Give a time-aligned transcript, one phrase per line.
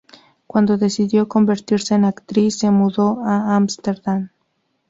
[0.47, 4.31] Cuando decidió convertirse en actriz, se mudó a Ámsterdam.